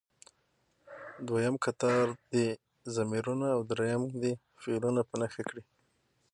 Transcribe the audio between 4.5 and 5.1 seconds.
فعلونه